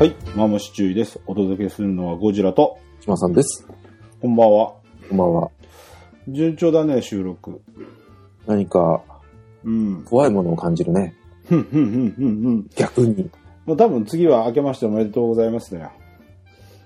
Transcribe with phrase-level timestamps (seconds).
[0.00, 1.20] はい、マムシ注意です。
[1.26, 3.66] お届けするのはゴジラと、島さんです。
[4.22, 4.72] こんばんは。
[5.10, 5.50] こんばんは。
[6.26, 7.60] 順調だね、収録。
[8.46, 9.02] 何か
[9.62, 10.02] うん。
[10.06, 11.14] 怖いものを感じるね。
[11.44, 12.70] ふんふんふんふんふん。
[12.76, 13.30] 逆に。
[13.66, 15.92] もう多分次は明けましておめでとうございますだよ。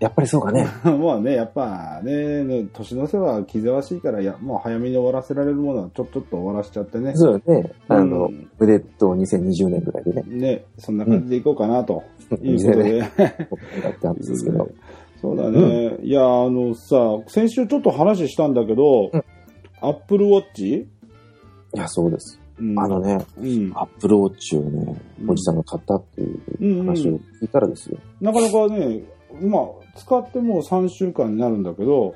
[0.04, 0.66] やっぱりそうかね。
[0.84, 7.12] まあね、やっぱね、ね年の瀬は気ぜわしいから、いや、もう早めに終わらせられるものはちょっとっと終わらせちゃってね。
[7.14, 7.72] そうよね。
[7.88, 10.22] あの、うんおめでとう2020年ぐらいでね。
[10.26, 12.02] ね、そんな感じでいこうかなと。
[12.42, 12.92] いいうことで。
[12.92, 12.98] ね。
[12.98, 13.22] やって
[13.86, 14.68] あったんですけど。
[15.22, 15.96] そうだね。
[16.02, 16.96] いや、あのさ、
[17.28, 19.24] 先週ちょっと話したんだけど、うん
[19.80, 20.86] アップルウォッチ、い
[21.74, 22.40] や、そうです。
[22.58, 23.72] うんあのね、うん。
[23.74, 27.98] アップルウォッチをね、うんおじさんが買ったっていううんうん話を聞いたらですよ。
[28.20, 29.02] なかなかね、
[29.42, 29.62] まあ、
[29.96, 32.14] 使ってもう3週間になるんだけど、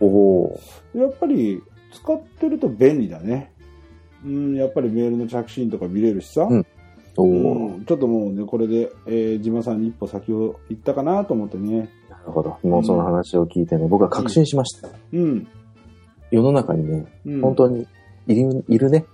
[0.00, 0.60] おお
[0.94, 1.62] やっぱり
[1.92, 3.52] 使ってると便利だね。
[4.24, 6.42] うん、やっぱりメールの着信とか見れるしさ。
[6.42, 6.66] うん
[7.16, 11.90] おうおんちょっともうね、これで、えー、島さんに一歩先を行ったかなと思ってね。
[12.08, 12.56] なるほど。
[12.62, 14.88] もうその話を聞いてね、僕は確信しました。
[15.12, 15.48] うん。
[16.30, 17.86] 世の中にね、うん、本当に
[18.26, 19.04] いるいるね。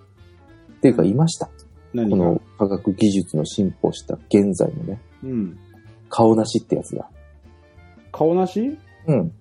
[0.77, 1.49] っていうか、いました。
[1.95, 2.17] 何が？
[2.17, 5.59] この科学技術の進歩した現在のね、うん。
[6.11, 7.09] 顔なしってやつだ。
[8.17, 8.79] 顔なし？
[9.07, 9.33] うん。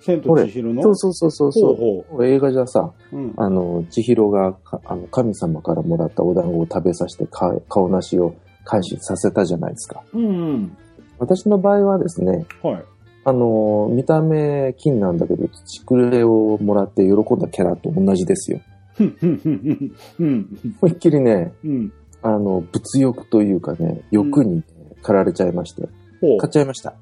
[0.00, 0.82] 千と千尋の？
[0.82, 1.74] そうそうそうそうそう。
[1.76, 3.34] ほこれ映画じゃさ、うん。
[3.36, 10.02] あの、千尋がかあの神様からもらったお団子を食べさせてか顔なしを回収させたじゃないですか。
[10.12, 10.76] うんうん。
[11.18, 12.84] 私の場合はですね、はい。
[13.24, 18.60] あの、見た目金なんだけど、ちくれをもらって喜んだキャラと同じですよ。
[18.94, 20.74] ふんふんふんふんうん。
[20.80, 21.92] 思いっきりね、うん。
[22.22, 24.62] あの、物欲というかね、欲に、ね
[25.02, 25.82] 駆られちゃいまして、
[26.20, 26.38] ほう。
[26.38, 26.94] 買っちゃいました。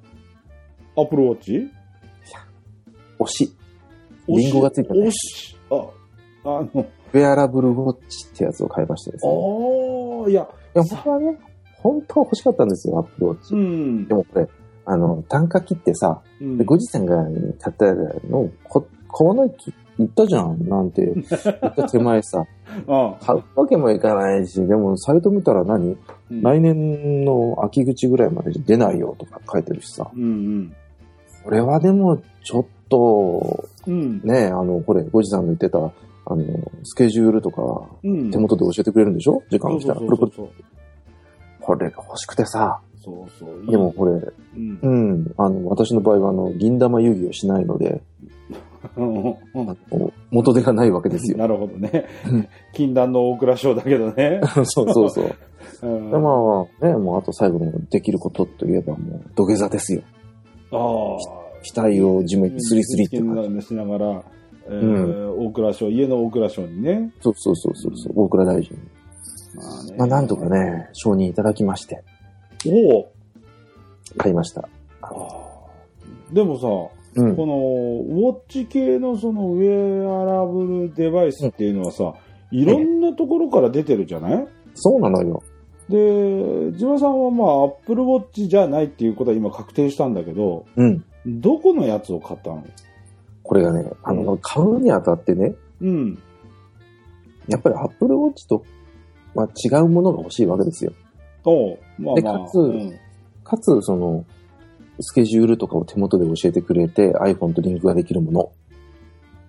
[1.00, 1.70] アップルウォッチ
[3.18, 3.56] 推し。
[4.28, 5.08] リンゴがついたね。
[5.08, 5.56] おし？
[5.70, 5.74] あ、
[6.44, 9.32] あの、ウェアラブルウォッチってやつを買いましてですね。
[9.32, 11.39] ああ、いや、いや、僕はね、
[11.83, 13.55] 本当は欲しかったんですよ、アップルウォッチ。
[13.55, 14.06] うん。
[14.06, 14.14] で。
[14.14, 14.48] もこれ、
[14.84, 16.58] あの、単価切ってさ、うん。
[16.58, 17.16] でごじさんが
[17.60, 17.94] 買った
[18.28, 19.56] の、こ買わないって
[19.98, 21.27] 言ったじゃん、なんて 言っ
[21.74, 22.44] た手前さ、
[22.86, 25.96] あ買うわけもいかないし、でもサイト見たら何、
[26.30, 26.42] うん。
[26.42, 30.72] 来年の秋口ぐらいまで出ないよとか書いてるしさ、うん
[31.45, 33.95] これはでもちょっと、うん。
[33.95, 34.20] うん。
[34.24, 35.83] ね、あの、これ、ごじさんの言ってた、あ
[36.36, 36.45] の、
[36.84, 38.30] スケジュールとか、うん。
[38.30, 39.42] 手元で教えてくれるんでしょ？
[39.51, 40.01] 時間が来たら。
[41.61, 43.67] これが欲しくてさ、そうそう。
[43.70, 44.89] でも、これ、うんう。
[44.89, 48.02] ん、あの、私の場合は、あの、銀玉遊戯をしないので、
[50.30, 51.36] 元手がないわけですよ。
[51.39, 52.48] なるほどねうん。
[52.72, 54.40] 禁断の大蔵省だけどね。
[54.64, 55.24] そうそうそう。
[55.83, 56.30] うんでま
[56.83, 60.02] あ、ね、もうあと最後のできることといえばもう土下座ですよ。
[60.73, 61.17] ああ。
[61.75, 63.67] 額を地面にスリスリって感じ。
[63.67, 64.23] しながら、
[64.67, 67.11] えー大蔵省、家の大蔵省にね。
[67.20, 68.79] そうそうそうそうそう、大倉大臣。
[69.55, 70.48] まあねまあなんとか。
[70.48, 72.03] ね、承認いただきまして、
[72.67, 73.13] おお。
[74.17, 74.69] 買いました。
[76.33, 76.67] でもさ、
[77.17, 77.37] うん。
[77.37, 82.14] このウォッチ系のそのウェアラブルデバイスっていうのはさ、
[82.52, 84.47] いろんなところから出てるじゃない？
[84.75, 85.42] そうなのよ。
[85.90, 91.05] で、島さんはまあ、アップルウォッチじゃないっていうことは今確定したんだけど、うん。
[91.27, 92.64] どこのやつを買ったの？
[93.42, 96.18] これがね、あの、買うにあたってね、うん。
[97.48, 98.64] やっぱり Apple Watch と、
[99.34, 100.92] まあ、違うものが欲しいわけですよ。
[101.45, 102.39] おうまあでまあ。
[102.39, 102.98] かつうん
[103.42, 104.24] かつ、その、
[105.01, 108.52] スケジュールとかを手元で教えてくれて iPhone とリンクができるもの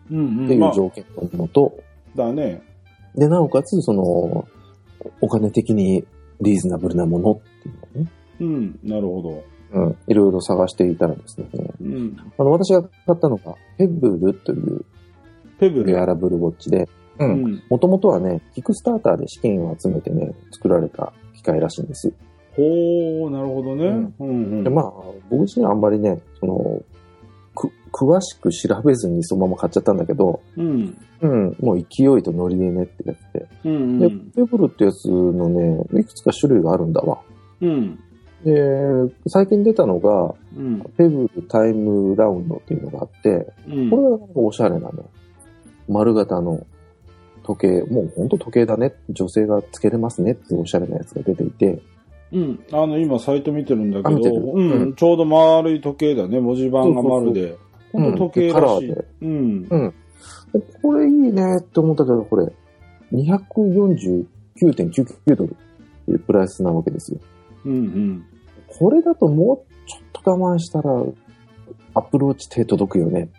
[0.10, 0.46] うんうん。
[0.46, 1.78] っていまあう条件のもと、
[2.16, 2.64] だね。
[3.16, 4.48] で、なおかつ、その、
[5.20, 6.06] お金的に
[6.42, 8.80] リーズナブルなものっていうのをね、うん。
[8.84, 9.44] なるほど。
[9.74, 11.48] うん、いろいろ探していたらですね、
[11.80, 12.18] うん。
[12.38, 14.86] あの、私が買ったのが、ペブルというウ
[15.60, 15.94] ペブル？
[15.96, 17.26] ェアラブルウォッチで、う。
[17.26, 17.64] うんん。
[17.70, 22.12] もともとはね、キックスターターで資金を集めてね、作られた機械らしいんです。
[22.58, 24.12] ほう、なるほどね。
[24.20, 24.64] うんうん。
[24.66, 24.92] で、まあ、
[25.30, 26.86] 僕自身はあんまりね、その、く、
[27.92, 30.98] 詳しく調べずにそのまま買っちゃったんだけど、うん。
[31.22, 33.48] うん、もう勢いとノリでねってやつで。
[33.66, 34.32] うんうで、ん。
[34.32, 37.20] ペブルってやつのね、いくつか種類があるんだわ。
[37.62, 38.00] うん。
[38.44, 40.82] で、最近出たのが、うん。
[40.98, 43.90] ペブルタイムラウンドっていうのがあって、うん。
[43.90, 45.04] これがなんかおしゃれなね、
[45.88, 46.66] 丸型の
[47.44, 51.82] 時計、もうほんと時計だね、女性がつけれますねっていうおしゃれなやつが出ていて、
[52.32, 52.64] うん。
[52.72, 54.54] あの、今、サイト見てるんだけど。
[54.54, 56.40] うんちょうど丸い時計だね。
[56.40, 57.58] 文字盤が丸で。
[57.92, 59.06] ほんと時計らしで。
[59.22, 59.68] うん。
[59.70, 59.94] うん。
[60.82, 62.52] これいいねって思ったけど、これ、
[63.14, 65.56] 249.99ドル
[66.06, 67.20] というプライスなわけですよ。
[67.66, 68.26] うんうん。
[68.68, 70.92] これだともうちょっと我慢したら、
[71.94, 73.30] アップルウォッチ手届くよね。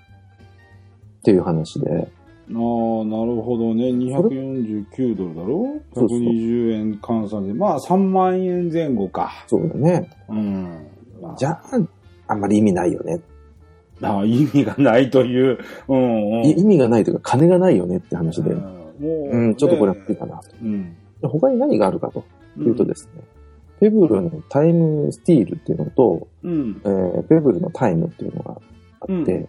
[1.20, 1.90] っていう話で。
[1.90, 2.10] ああ、なる
[3.40, 3.84] ほどね。
[3.84, 5.80] 249ドルだろ？
[5.94, 7.54] そうそう ?120 円換算で。
[7.54, 9.44] まあ、3万円前後か。
[9.46, 10.10] そうだね。
[10.28, 10.86] うん。
[11.38, 11.62] じゃあ、
[12.26, 13.20] あんまり意味ないよね。
[14.02, 15.58] ああ意味がないという。
[15.88, 16.44] うんうん。
[16.44, 20.50] い意味がないというか、金がないよねって話で、うんもううん、ちょっとこれはね無理かなと。
[20.62, 22.24] う他に何があるかと
[22.58, 23.22] いうとですね、
[23.80, 26.80] ペブルのタイムスティールっていうのと、うん。
[26.84, 28.56] えーペブルのタイムっていうのが
[29.00, 29.48] あって、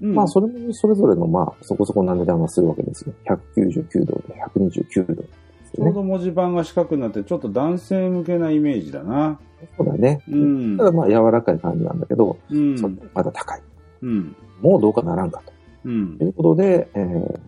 [0.00, 0.14] うん。
[0.14, 3.14] まあ、それもそれぞれの、まあ、そこそこな値段がするわけですよ。
[3.56, 5.28] 199ドルで129ドルね。
[5.76, 9.38] ちょうど文字盤が四角になって、ちょっと男性向けなイメージだな。
[9.76, 10.22] そうだね。
[10.28, 10.84] うんた。
[10.84, 12.76] だまあ、柔らかい感じなんだけど、うん。
[13.14, 13.60] まだ高い。
[14.02, 14.36] うん。
[14.60, 15.52] もうどうかならんかと。
[15.84, 16.24] うんと。
[16.24, 17.40] いうことで、えー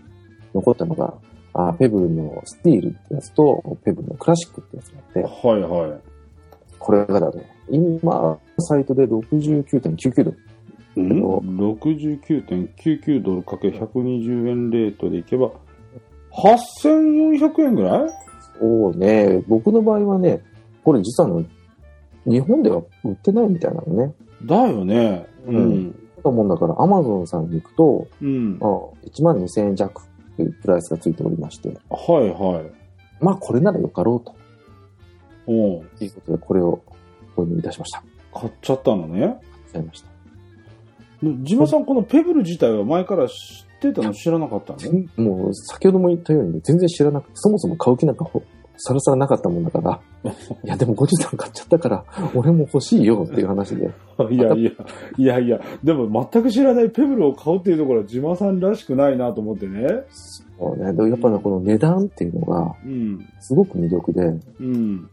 [0.53, 1.15] 残ったのが、
[1.53, 6.01] あペブルのスティールってやつと、ペブルのクラシックってやつがあって、はいはい。
[6.79, 10.39] これがだね、今、サイトで69.99ドル。
[10.97, 11.23] うん、
[11.77, 15.53] 69.99ドルかけ120円レートでいけば、
[16.33, 18.11] 8400円ぐらい？
[18.59, 20.43] そうね、僕の場合はね、
[20.83, 21.43] これ実は
[22.27, 24.13] 日本では売ってないみたいなのね。
[24.45, 25.27] だよね。
[25.47, 26.00] うん。
[26.23, 28.59] だもんだから、アマゾンさんに行くと、うん。
[28.61, 28.65] あ
[29.07, 30.03] 1万2000円弱
[30.37, 31.75] というプライスがついておりまして、は
[32.23, 32.71] いはい。
[33.21, 34.35] まあこれならよかろうと
[35.47, 36.83] おういうことで、これを
[37.37, 38.03] 購入いたしました。
[38.33, 39.21] 買っちゃったのね。
[39.21, 39.33] 買っ
[39.73, 40.09] ちゃいました。
[41.43, 43.37] ジマさん、このペブル自体は前から知っ
[43.81, 44.79] てたの知らなかったの？
[44.79, 48.43] 全もう、先ほども言ったようにね、全然知らなくて、そもそも買う気なんかほ
[48.79, 50.01] さらさらなかったもんだから、
[50.65, 53.91] いや、でもゴジさん買っちゃったから、俺も欲しいよっていう話で。
[54.31, 54.71] いやいや、
[55.17, 60.05] いやいや、でも全く知らないペブルを買うっていうところはジマさんらしくないなと思ってね。
[60.11, 63.27] そうね、でやっぱね、この値段っていうのが、うん。
[63.41, 64.21] すごく魅力で、
[64.61, 65.09] うん。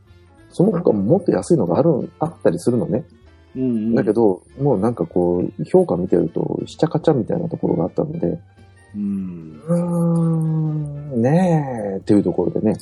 [0.49, 3.05] その他ももっと安いのがある、あったりするのね。
[3.55, 3.95] うん、うん。
[3.95, 8.39] だけど、もうなんかこう、評価見てると、しちゃかちゃみたいなところがあったので、
[8.93, 9.61] うん。
[9.67, 12.75] うーん、ねえ、っていうところでね、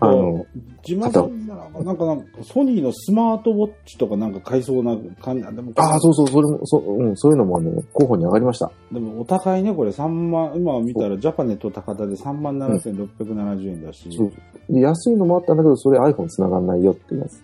[0.00, 0.46] あの、
[0.82, 5.42] ジマさんなら、なんか、なんか、ソニーのスマートウォッチとかなんか買いそうな感じ。
[5.44, 8.70] でも、ああ、そうそう、それも、そう、うん、そういうのもね、候補に上がりました。
[8.90, 14.32] でもお高いね、これ3万、今見たらジャパネット高田で3万7670円だし、そう
[14.70, 17.42] で安いのもあったんだけど、それ iPhone 繋がんないよってやつ。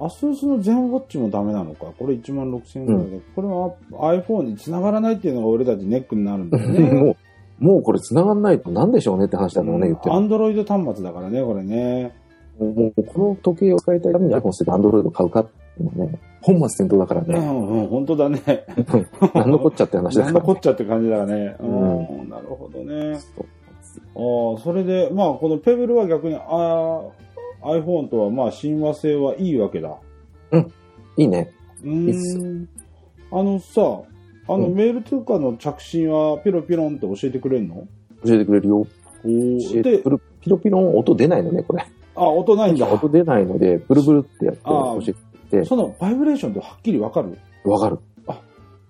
[0.00, 1.86] アスースの全ウォッチもダメなのか？
[1.98, 3.74] これ1万6000円ぐらいで、これは
[4.12, 6.90] iPhone に繋がらないっていうのが俺たちネックになるんだよね。
[7.00, 7.16] もう、
[7.58, 12.14] もうこれ繋がんないと何でしょうねって話だからね、言ってるアンドロイド端末だからね、これね。
[12.58, 18.42] もう、もうこの時計を使いたいために iPhone 捨てて Android を買うかっていうのはね、本末転倒だからうね、ん、うん、本当だね。
[19.34, 21.56] 何のこっちゃって話だから、何のこっちゃって感じだね。
[21.60, 21.68] うう
[22.22, 23.18] んん、なるほどね。
[24.16, 29.96] ああ、それで、まあ、このペブルは逆に、ああ、iPhone とはまあ親和性はいいわけだ。
[31.16, 31.50] いいね。
[31.82, 32.68] ういいっすーん。
[33.32, 34.02] あのさ、
[34.46, 37.86] あのうんメールとかの着信はピロピロンって教えてくれるの？
[38.24, 38.78] 教えてくれるよ。
[38.80, 40.20] お教えてく、る。
[40.40, 41.86] ピロピロン音出ないのね、これ。
[42.14, 42.86] あ、音ないんだ。
[42.86, 45.16] 音出ないので、ブルブルってやってあー教えてく
[45.52, 47.38] れて、そのバイブレーションってはっきりわかる？
[47.64, 47.98] わかる。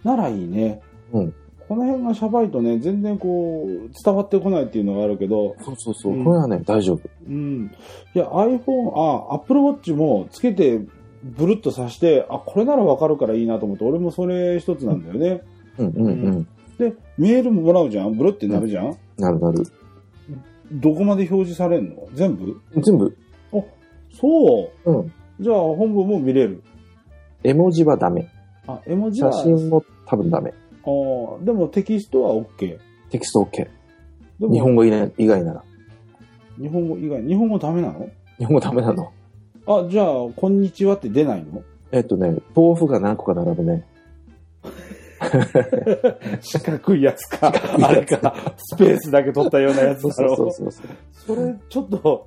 [0.03, 0.83] ならいいね。
[1.13, 1.35] うん。
[1.67, 6.13] この辺がシャバいとね、全然こう、伝わってこないっていうのがあるけど、そうそうそう。
[6.13, 7.09] うんこれはね、大丈夫。
[7.27, 7.71] うん。
[8.15, 10.81] いや、iPhone、あ、Apple Watch もつけて、
[11.25, 15.43] ブルッとさして、あ、これならわかるからいいなと思って、俺もそれ一つなんだよね。
[15.79, 16.49] うんうんうん。
[16.79, 19.65] で、メールももらうじゃんブルってなるじゃん、なるなる。
[20.73, 22.09] どこまで表示されるの？
[22.15, 22.61] 全部？
[22.83, 23.17] 全部。
[24.13, 24.93] そう。
[24.93, 25.13] うん。
[25.41, 26.63] じゃあ本文も見れる。
[27.43, 28.29] 絵文字はダメ。
[28.67, 30.53] あ、絵文字写は、真も多分ダメ。
[30.85, 32.79] あーでもテキストは OK。
[33.11, 33.69] テキスト OK。
[34.53, 35.65] 日本語以外以外なら。
[36.59, 38.09] 日本語以外、日本語ダメなの？
[38.39, 39.13] 日本語ダメなの。
[39.67, 40.07] あ、じゃあ、
[40.37, 41.63] こんにちはって出ないの？
[41.93, 43.85] えっとね、豆腐が何個か並ぶね。
[46.43, 47.53] 四角いやつか。
[47.83, 48.35] あれか。
[48.57, 50.37] スペースだけ取ったようなやつそうだろ。
[50.37, 50.87] そうそうそう。
[51.13, 52.27] それ、ちょっと、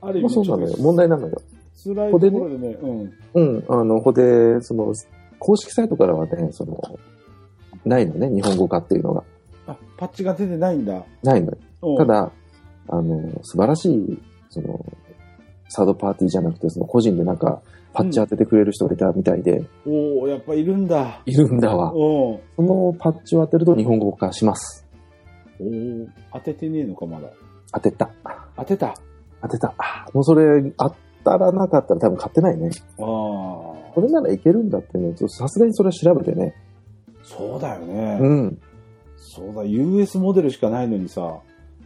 [0.00, 0.76] ある意まあ味、そうなのよ。
[0.78, 1.40] 問題なのよ。
[1.84, 3.12] 辛いところでね、うん。
[3.34, 3.64] うん。
[3.68, 4.92] あの、ここで、その、
[5.38, 6.80] 公式サイトからはね、その、
[7.84, 9.24] ないのね、日本語化っていうのが。
[9.66, 11.04] あ、パッチが出てないんだ。
[11.22, 11.58] ないのよ。
[11.82, 12.32] うんた、だ、
[12.88, 14.18] あの、素晴らしい、
[14.50, 14.84] その、
[15.74, 17.62] サードパーティーじゃなくて、その個人でなんか、
[17.94, 21.22] パッチ当ててくれる人がいたみたいで、おおやっぱいるんだ。
[21.26, 21.92] いるんだわ。
[21.92, 22.40] うん。
[22.56, 24.86] そのパッチを当てると日本語化します。
[25.60, 25.68] おお
[26.32, 27.28] 当ててねえのか、まだ。
[27.72, 28.10] 当てた。
[28.56, 28.88] 当てた。
[28.88, 28.94] あ
[29.42, 29.74] 当てた。
[29.78, 32.70] あもうそれ、当たらなかったら多分買ってないね。
[32.98, 33.02] あ。
[33.02, 36.54] これならいけるんだってね、さすがにそれは調べてね。
[37.22, 38.18] そうだよね。
[38.20, 38.58] うん。
[39.16, 41.40] そうだ、US モデルしかないのにさ、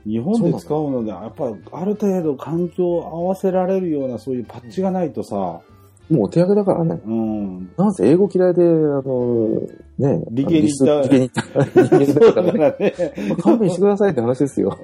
[0.07, 5.61] 日本で使うので、やっぱある程度環境を合わせられるようなそういうパッチがないとさ、
[6.09, 7.01] もうお手上げだからね。
[7.05, 7.71] うん。
[7.77, 9.61] なんせ英語嫌いで、あの、
[9.99, 12.95] ね、理系に行った理系に行った人そうだ間だからね。
[12.97, 13.13] ね。
[13.29, 14.79] まあ勘弁してくださいって話ですよ。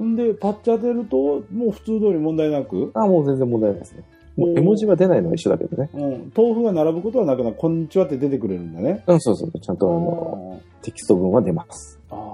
[0.00, 1.16] うんんで、パッチ当てると、
[1.52, 2.90] もう普通通り問題なく？
[2.94, 4.02] あもう全然問題ないですね。
[4.36, 5.90] 絵文字は出ないのは一緒だけどね。
[5.92, 6.32] うん。
[6.36, 9.04] 豆腐が並ぶことはなくなこんにちはって出てくれるんだね。
[9.06, 9.60] うん、そうそう。
[9.60, 12.00] ちゃんとあの、テキスト文は出ます。
[12.10, 12.31] ああ、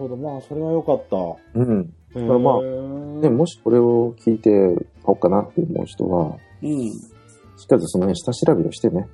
[0.00, 0.16] ほど。
[0.16, 1.16] まあ、それは良かった。
[1.54, 1.86] うん。
[2.14, 6.90] だからまあねでもしこれを聞いて買おうかなって思う人は、うん。
[6.90, 9.06] しっかりとその辺下調べをしてね、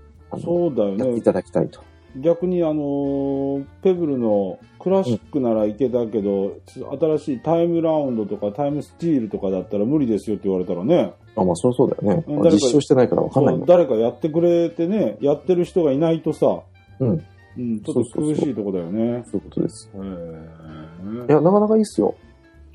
[0.43, 1.23] そうだよねやってい。
[1.23, 1.81] ただきたいと。
[2.17, 12.25] 逆にあのーペブルのクラシックならいけたけど、新しいタイムラウンドとかタイムスチールとかだったら無理ですよって言われたらね、あ、まあ、そりゃそうだよね。
[12.51, 16.63] 実証してないからわかんない誰かやってくれてね、やってる人がいないとさ、
[17.01, 17.25] うん。
[17.59, 19.25] うん、ちょっと苦しいとこだよね。
[19.27, 19.91] そういうことです。
[19.95, 22.15] へいーや、なかなかいいっすよ。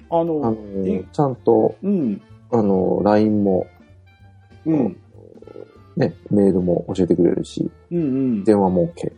[0.10, 2.22] あの、あのいちゃんと、うん、
[2.52, 3.68] あの、LINE も、
[4.66, 4.98] うん、
[5.96, 8.44] ね、メールも教えてくれるし、うん、うん。
[8.44, 9.12] 電話も OK。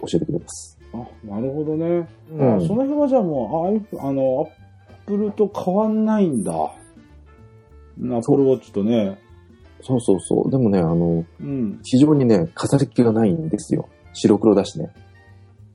[0.00, 0.78] 教えてくれます。
[0.92, 2.08] あ、なるほどね。
[2.32, 4.48] うんあその辺はじゃあもう、ああの、
[4.88, 6.52] アップルと変わんないんだ。
[6.52, 6.56] ア
[7.96, 9.18] ップルウォッチとね。
[9.82, 10.50] そうそうそう。
[10.50, 11.80] でもね、あの、うん。
[11.82, 13.88] 非常にね、飾り気がないんですよ。
[14.12, 14.90] 白黒だしね。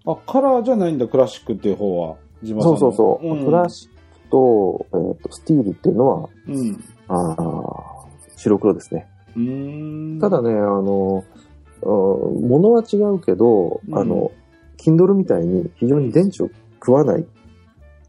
[0.05, 2.15] あ、カラーじゃないんだ、クラシックっていう方は。
[2.45, 3.35] そのうそうそう。
[3.35, 6.83] ん、クラシックと、えっ、と、スティールっていうのは、うん。
[7.07, 7.97] あー
[8.37, 9.07] 白黒ですね。
[10.19, 11.47] ただね、あの、うん
[12.47, 14.31] 物は違うけど、うんあの、
[14.77, 17.25] Kindle みたいに非常に電池を食わない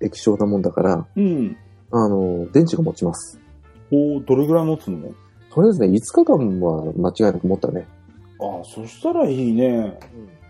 [0.01, 1.57] 液晶なもんだから、うん。
[1.91, 3.41] あの、電池が持ちます。
[3.91, 5.13] おどれぐらい持つの？
[5.51, 7.87] とりあえずね、5日間は間違いなく持ったね。
[8.41, 9.99] あ、そしたらいいね。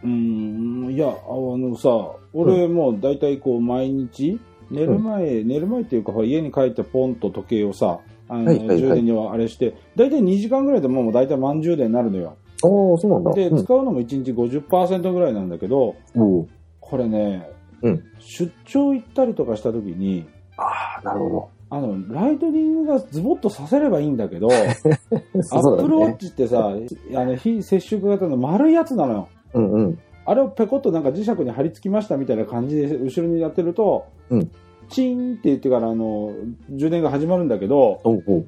[0.04, 0.90] うん。
[0.92, 1.88] いや、あのさ、
[2.33, 4.38] 俺もう大体こう毎日、
[4.71, 12.37] 寝る前、寝る前っていうか、家に帰ってポンと時計をさ、あの、はいはいはい充電にはあれして、大体2時間ぐらいでもう大体満充電になるのよ。
[12.62, 12.68] ああ、
[12.99, 13.33] そうなんだ。
[13.33, 16.49] で、うん使うのも1日50%ぐらいなんだけど、おう
[16.80, 17.49] これね、
[17.83, 20.26] うん出張行ったりとかした時に、
[20.57, 21.49] ああ、なるほど。
[21.70, 26.16] あの、ライトニングがズボッとさせればいいんだけど、アップルウォッね。
[26.18, 26.72] チってさ、
[27.14, 29.28] あの、非接触型の丸いやつなのよ。
[29.54, 29.98] うんうん。
[30.25, 34.50] あれをペコッとなんか磁石に貼り付きましたみたいな感じで後ろにやってると、うん
[34.90, 36.32] チーンって言ってからあの、
[36.70, 38.46] 充電が始まるんだけど、おうおう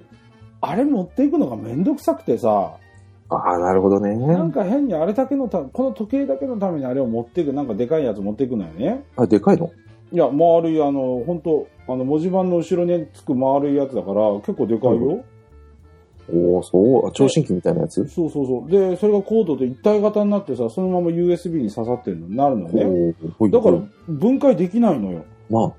[0.62, 2.76] あれ持っていくのがめんどくさくてさ、
[3.28, 4.16] ああ、なるほどね。
[4.16, 9.04] なんか変にあれだけのた、この時計だけのためにあれを持っていく、なんかでかいやつ持っていくのよね。
[9.16, 9.70] あ、でかいの？
[10.12, 15.24] いや、丸い、あの、本当あの、文字盤の後ろにつく丸いやつだから、結構でかいよ。
[16.32, 17.08] おおそう？
[17.08, 18.06] あ、聴診器みたいなやつ？
[18.08, 18.70] そうそうそう。
[18.70, 23.14] で、それがコードと一体型になってさ、そのまま USB に刺さってるのになるのね。
[23.50, 25.24] だから、分解できないのよ。
[25.48, 25.76] まあ、だか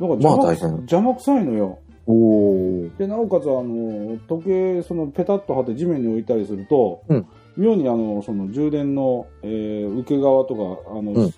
[0.00, 1.78] ら邪魔,、まあ邪魔くさいのよ。
[2.08, 7.26] おおで、なおかつ、あの、時計、その、ペタッと貼って地面に置いたりすると、うん
[7.56, 11.34] 妙に、あの、その、充電の、えー受け側とか、あの、うん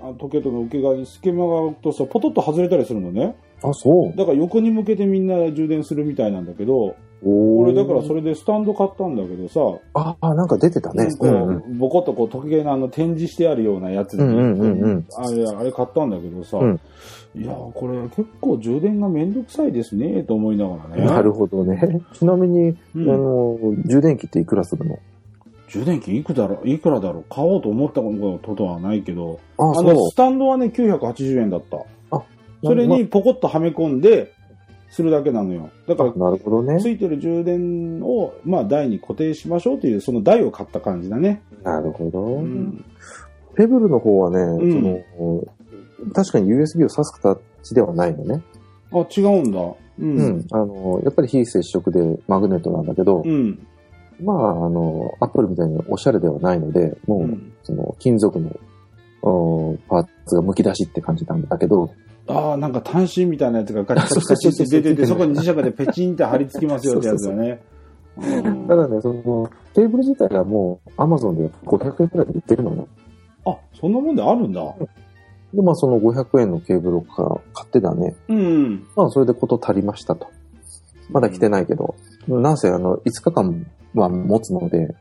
[0.00, 3.36] あ時計との受け側に隙間があるとさ、ポトッと外れたりするのね。
[3.62, 4.16] あ、そう。
[4.16, 8.16] だから横に向けてみんな充電するみたいなんだけど、お俺だからそれ。
[8.20, 9.60] れでスタンド買ったんだけどさ、
[9.94, 11.08] ああ、なんか出てたね。
[11.18, 11.78] こううんうん。
[11.78, 16.80] ボコッとこう時計のあの展示してあるようなやつに、うんうんうんうんあれ、あれ買ったんだけどさ、うん
[17.34, 21.04] いやー、これ結構充電がめんどくさいですね、と思いながらね。
[21.04, 22.00] なるほどね。
[22.12, 24.98] ちなみに、うんあの、充電器っていくらするの？
[25.68, 27.24] 充電器いくだろういくらだろう？
[27.28, 31.78] 買おうと思ったことはないけど、ああの、スタンドはね、980円だった。
[32.62, 34.32] それにポコッとはめ込んで、
[34.90, 35.70] するだけなのよ。
[35.86, 36.80] だから、なるほどね。
[36.80, 41.42] ついてる充電を、まあ、台に固定しましょうという、その台を買った感じだね。
[41.62, 42.22] なるほど。
[42.22, 42.84] うん。
[43.54, 45.44] ペブルの方はね、んその、
[46.14, 48.42] 確かに USB を挿す形ではないのね。
[48.92, 49.60] あ、違うんだ。
[49.60, 49.76] う。
[49.98, 50.46] うんん。
[50.52, 53.66] あの、やっぱり非接触でマグネットなんだけど、うん。
[54.20, 61.90] まあ、あの、アップルみたいにおしゃれではないので、もう、うんその、金属の、うんパーツが剥き出しって感じなんだけど、
[62.28, 67.60] ああ、なんか単身みたいなやつがガチガチガチって出てて、そこに磁石でペチンって貼り付きますよってやつだね。
[68.18, 72.86] うんただね、その、テーブル自体はもう、アマゾンで500円くらいで売ってるのね。
[73.46, 74.60] あ、そんなもんであるんだ。
[75.54, 78.14] で、まあ、その500円のケーブルをか買ってだね。
[78.28, 78.86] うん。
[78.96, 80.28] まあ、それでこと足りましたと。
[81.10, 81.94] まだ来てないけど、
[82.26, 84.94] なんせ、あの、5日間は持つので、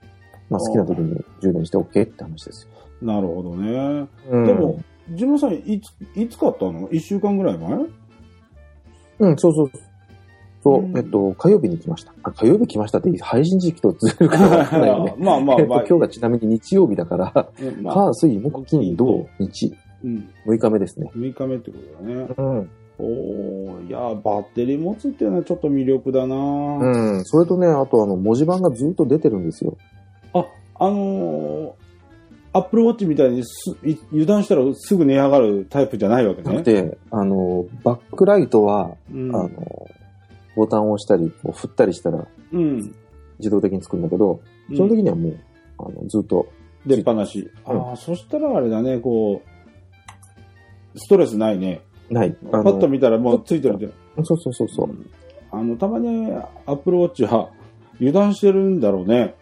[0.50, 2.72] まあ、好きな時に充電して OK って話ですよ。
[3.02, 4.08] なるほどね。
[4.30, 4.80] うんでも、
[5.12, 6.90] ジムさん、いつ、いつ買ったの？
[6.92, 7.72] 一週間ぐらい前？
[9.20, 9.72] うん、そうそう。
[10.64, 12.14] そう、うんえっと、火曜日に来ました。
[12.24, 15.16] あ、火曜日来ましたって配信時期とずれるかわかんないよね。
[15.20, 15.86] まあまあ えっと、まあ。
[15.88, 20.30] 今日がちなみに日曜日だから、うんまあ火、水、木、金、土、日、うん。
[20.46, 21.12] 6日目ですね。
[21.16, 22.28] 6日目ってことだね。
[22.38, 22.70] うん。
[23.00, 27.26] おーいや、バッテリー持つっていうのはちょっと魅力だな、うん。
[27.26, 29.78] それとね、あとあの、文字盤がずっと出てるんですよ。
[30.34, 31.72] あ、あのー、
[32.54, 36.54] アップルウォッチみたいにすい油断したらすぐ値上がるタイプじゃないわけね。
[36.56, 39.36] だって、あの、バックライトは、うん。
[39.36, 39.50] あの、
[40.56, 42.96] ボタンを押したり、こう振ったりしたら、うん。
[43.38, 45.40] 自動的につくんだけど、基本的にはもう、
[45.78, 46.48] あの、ずっと、
[46.88, 47.52] 出っ放し。
[47.68, 51.82] うんああ、そしたらあれだね、こう、ストレスないね。
[52.10, 52.36] ない。
[52.48, 54.26] あパッとの、見たらもうついてるみたいな。
[54.26, 54.90] そうそうそうそう。
[55.52, 56.32] あの、たまに
[56.66, 57.50] アップルウォッチは
[57.98, 59.36] 油断してるんだろうね。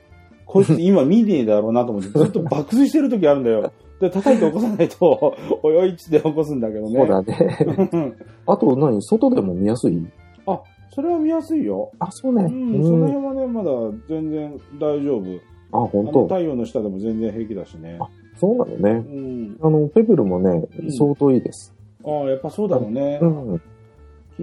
[0.45, 3.71] こいつ今見ねえだろうなと思って、 ずっと爆睡してる時あるんだよ。
[3.99, 6.95] で、叩いて起こさないと、 おいおいっつって起こすんだけどね。
[6.95, 8.13] そうだね。
[8.45, 9.01] あと何？
[9.01, 10.05] 外でも見やすい？
[10.45, 11.91] あ、それは見やすいよ。
[11.99, 12.43] あ、そうね。
[12.43, 12.47] う
[12.79, 13.71] ん、その辺はね、まだ
[14.07, 15.23] 全然大丈夫。
[15.71, 16.11] あ、あ本当。
[16.21, 17.97] の太陽の下でも全然平気だしね。
[17.99, 18.07] あ
[18.37, 18.91] そうなのね。
[18.91, 19.57] うん。
[19.61, 21.73] あの、ペブルもねう、ん相当いいです。
[22.05, 23.19] ああ、やっぱそうだろうね。
[23.21, 23.61] うん。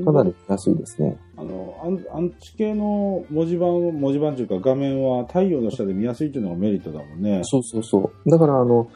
[0.04, 1.16] かなり見やすいですね。
[1.36, 1.76] あの、
[2.14, 7.40] アンチ系の文字盤、文字盤というか画面は太陽の下で見やすいっていうのがメリットだもんね。
[7.44, 8.30] そうそうそう。
[8.30, 8.88] だから、あの、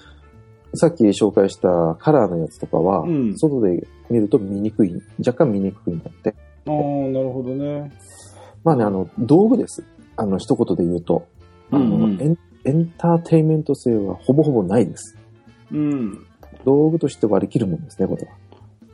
[0.75, 6.35] さっき紹介したカラーのやつとかは、うん外で見ると見にくい、若干見にくいんだって。
[6.67, 7.93] ああ、なるほどね。
[8.65, 9.85] まあね、あの、道具です。
[10.17, 11.27] あの、一言で言うと、
[11.71, 15.17] あの、うんうんエンエンターテインメント性はほぼほぼないです。
[15.71, 16.27] うん。
[16.65, 18.33] 道具として割り切るもんですね、これは。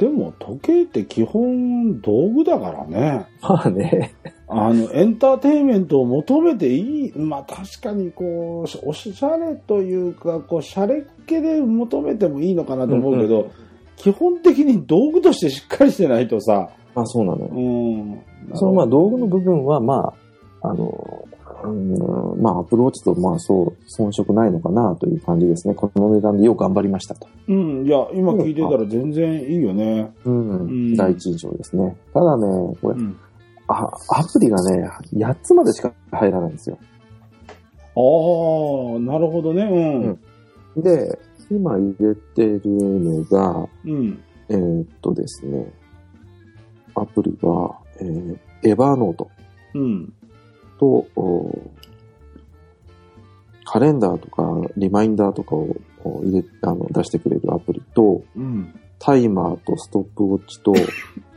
[0.02, 3.26] でも時計って基本道具だからね。
[3.40, 4.14] まあね。
[4.48, 7.12] あの、エンターテインメントを求めていい。
[7.16, 13.50] まあ確かにこう、おしゃれというか、こう、シャレっ気で求めてもいいのかなと思うけど、うん
[13.94, 17.50] 基本的に道具としてしっかりしてないとさ、まあそうなのよ。
[17.52, 18.56] うん。
[18.56, 20.12] そのまあ道具の部分は、ま
[20.62, 21.28] あ、あの、
[21.64, 25.74] うん、まあアプローチとまあそう遜色ないのかなという感じですね。
[25.74, 27.28] この値段でよく頑張りましたと。
[27.48, 30.12] うん、いや、今聞いてたら全然いいよね。
[30.24, 30.92] うん。
[30.92, 31.96] ん第一印象ですね。
[32.12, 32.46] ただね、
[32.80, 33.16] これ、うん。
[33.68, 36.78] あ、アプリがね、8つまでしか入らないんですよ。
[37.94, 40.18] ああ、なるほどね。
[40.74, 40.82] うん。
[40.82, 41.18] で、
[41.50, 44.22] 今入れてるのが、うん。
[44.48, 45.72] えーっとですね、
[46.94, 49.30] アプリは、えー、エバーノート
[49.74, 50.12] うん。
[50.82, 51.70] と、お
[53.64, 54.42] カレンダーとか
[54.76, 58.74] リマインダーとかをお入れ、あの、出してくれるアプリと、うん。
[58.98, 60.74] タイマーとストップウォッチと、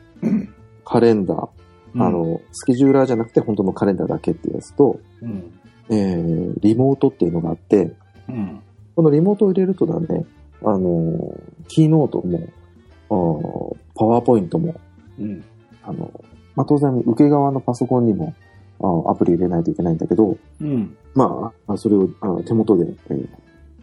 [0.83, 1.49] カレンダー、
[1.97, 5.51] あ、の、スケジューラーじゃなくて本当のカレンダーだけっていうやつと、うん。
[5.89, 7.93] えー、リモートっていうのがあって、
[8.27, 8.59] うん。
[8.95, 10.25] このリモートを入れるとだね、
[10.63, 14.75] あの、キーノートも、パワーポイントも、
[15.19, 15.43] うん。
[15.83, 16.11] あの、
[16.55, 18.33] まあ、当然、受け側のパソコンにも、
[18.81, 20.95] あアプリ入れないといけないんだけど、うん。
[21.13, 23.27] まああ、それをあ手元で、えー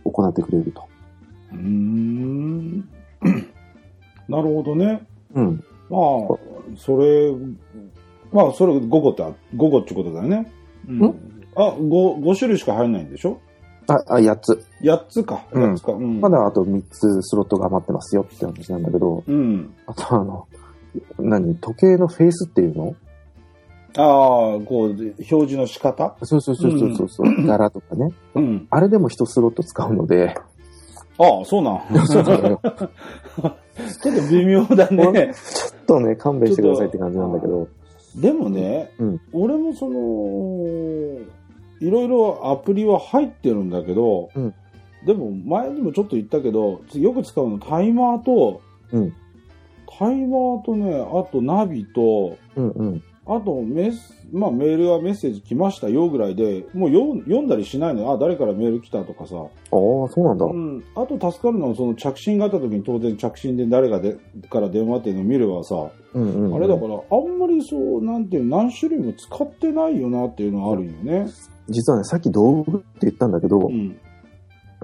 [0.04, 0.82] 行ってくれると。
[1.52, 2.78] うーん。
[4.28, 5.06] なるほどね。
[5.34, 5.64] うん。
[5.88, 6.36] まあ、
[6.76, 7.32] それ、
[8.32, 9.24] まあ、それ午後って、
[9.56, 10.50] 午後ってことだよね。
[10.88, 11.02] うん。
[11.54, 13.38] あ、5、5種類しか入んないんでしょ？
[13.86, 14.64] あ、あ、8つ。
[14.80, 15.44] ?8 つか。
[15.52, 15.92] うん8つか。
[15.92, 16.20] うん。
[16.20, 19.72] まだあと3つスロットが余ってますよって話なんだけど、うん。
[19.86, 20.46] あとあの、
[21.20, 22.96] 何時計のフェイスっていうの
[23.96, 26.16] ああ、こう、表示の仕方？
[26.22, 28.10] そうそうそうそうそうそう、柄とかね。
[28.34, 28.66] うん。
[28.70, 30.34] あれでも1スロット使うので、
[31.18, 32.06] ああ、そうなん。
[32.06, 32.60] そうなのよ。
[32.64, 35.32] ちょっと微妙だね。
[35.34, 37.68] ちょっとね、勘弁してくださいって感じなんだけど。
[38.16, 41.18] でもね、うん俺もその、
[41.80, 44.54] いろいろアプリは入ってるんだけど、うん
[45.04, 48.60] でも前にもちょっと言ったけど、よく使うのタイマーと、
[48.92, 49.12] うん
[49.98, 53.02] タイマーとね、あとナビと、うんうん。
[53.24, 58.12] あとメス、まあメールはメッセージ来ましたよぐらいで、もう読んだりしないのよ。
[58.12, 59.36] あ、誰からメール来たとかさ。
[59.36, 60.44] ああ、そうなんだ。
[60.44, 60.84] うん。
[60.96, 64.16] あと助かるのは、その着信があった時に当然着信で誰がで
[64.50, 71.26] から電話っていうのを見ればさ、うんうんうんあれだから、あんまりそう、なんていう、何種類も使ってないよなっていうのはあるよね。
[71.68, 73.96] 実はね、さっき道具って言ったんだけど、うん。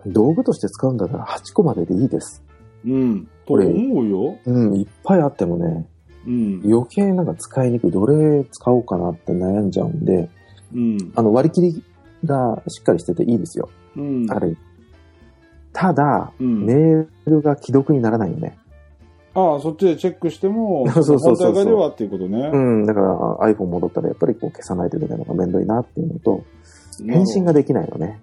[0.07, 2.45] 道具として使うんだったら8個まででいいです。
[2.87, 3.25] うん。
[3.47, 4.39] とこれ思うよ。
[4.47, 5.87] うん、いっぱいあってもね、
[6.29, 6.63] うん。
[6.65, 7.91] 余計なんか使いにくい。
[7.91, 10.29] どれ使おうかなって悩んじゃうんで、
[10.75, 11.13] うん。
[11.17, 11.85] あの割り切り
[12.25, 13.71] がしっかりしてていいですよ。
[13.97, 14.27] うん。
[14.31, 14.55] あれ。
[15.73, 16.67] ただ、うん。
[16.67, 18.59] メールが既読にならないよね。
[19.35, 22.51] ああ、そっちでチェックしても、 そうそうそうそではっていうことね。
[22.53, 23.17] うん、だから
[23.53, 26.43] iPhone 戻ったらやっぱりこう消さないといけないのがめんどいなっていうのと、
[27.07, 28.21] 返信ができないのね。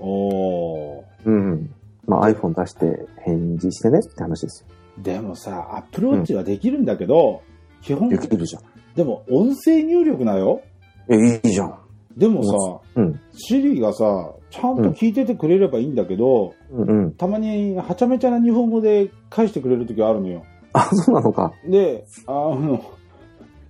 [0.00, 1.70] おーうん。
[2.06, 4.75] まあ iPhone 出して返事してねって話ですよ。
[4.98, 7.42] でもさ、アップルウォッチはできるんだけど、
[7.82, 8.62] 基本で、きるじゃん。
[8.94, 10.62] でも音声入力なよ？
[11.08, 11.78] え、いいじゃん。
[12.16, 13.20] でもさ、うん。
[13.32, 17.12] シリがさ、ちゃんと聞いててくれればいいんだけど、うんうん。
[17.12, 20.44] たまにはちゃめちゃな日本語で返してくれる時あるのよ。
[20.72, 21.52] あ、そうなのか。
[21.68, 22.82] で、あの、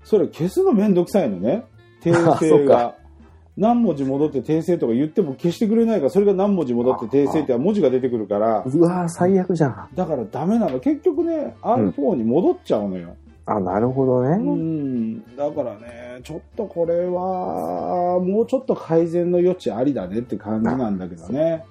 [0.04, 1.64] それ消すのめんどくさいのね。
[2.02, 2.94] 訂正が。
[3.56, 9.88] 何文字戻って訂正とか言っても消してくれないから、それが何文字戻って訂正って文字が出てくるから、うわー最悪じゃん。
[9.94, 10.78] だからダメなの。
[10.78, 13.16] 結局ね、ん iPhone に戻っちゃうのよ。
[13.46, 14.36] あ、なるほどうね。
[14.36, 15.36] ん。
[15.36, 21.64] だからね、ちょっとこれは、もうちょっと改善の余地ありだねって感じなんだけどね。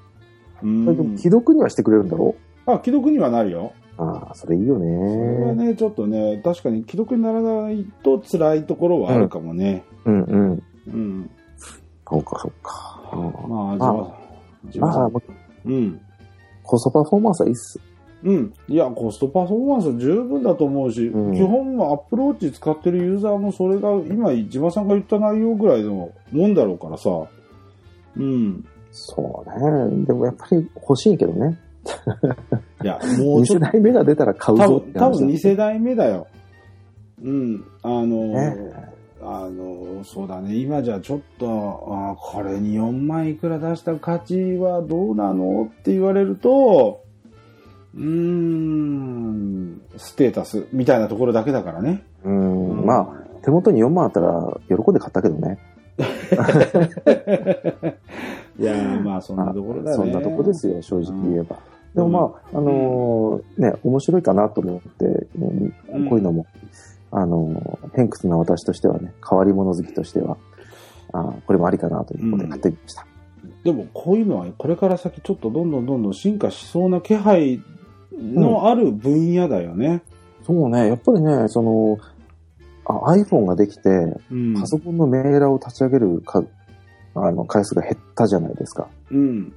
[0.64, 1.18] うん。
[1.18, 2.36] 既読にはしてくれるんだろ？
[2.66, 3.74] あ、既読にはなるよ。
[3.98, 5.68] ああ、それいいよそれはね。
[5.68, 9.84] ね、ちょっとね、確かに既読にならないと辛いところはあるかもね。
[10.06, 10.64] うんうん。
[10.88, 11.30] うん。
[12.08, 13.10] そうか、そうか。
[13.14, 14.18] うんまあ、まあ
[14.66, 15.22] 自分、自まあ分、
[15.66, 16.02] うん。
[16.64, 17.80] コストパフォーマンスはいいっす。
[18.24, 18.54] うん。
[18.68, 27.10] いや、コストパフォーマンス十分だと思うし、うん基本アップローチ使ってるユーザーもそれが、今、自間さんが言った内容ぐらいのもんだろうからさ。
[28.18, 28.66] うん。
[28.92, 30.06] そうね。
[30.06, 31.60] でもやっぱり欲しいけどね。
[32.84, 36.28] いや、もう2ちょっと、世代目が出たら買う多分、ぞって話多分2世代目だよ。
[37.22, 37.64] うん。
[37.84, 38.95] あの、ね
[39.28, 40.56] あの、そうだね。
[40.56, 45.64] 今じゃちょっと、あこれに4万いくら出した価値はどうなの？
[45.66, 47.04] って言われると、
[47.96, 52.04] うーん、ステータスみたいなところだけだからね。
[52.24, 52.86] うん。
[52.86, 53.08] まあ、
[53.44, 55.58] 手元に4万あったら喜んで買ったけどね。
[58.60, 59.96] いやーまあそんなところだね。
[59.96, 61.56] そんなとこですよ、正直言えば。
[61.56, 61.60] ん
[61.96, 62.20] でもま
[62.54, 65.06] あ、あのーね、面白いかなと思って、
[65.38, 66.46] うんうんこういうのも、
[67.12, 70.38] あのー偏屈な私としてはね、変わり者好きとしては、
[71.14, 73.06] あーこれもありかなということで買ってみました。
[73.64, 77.62] でもこういうのはこれから先ちょっとどんどんどんどん進化しそうな気配
[78.12, 80.02] のある分野だよね。
[80.46, 81.98] そうね、やっぱりね、その、
[82.86, 83.90] あ iPhone ができて、
[84.32, 84.54] うん。
[84.60, 86.44] パソコンのメーラーを立ち上げるか、
[87.16, 88.88] あの、回数が減ったじゃないですか。
[89.10, 89.50] うん。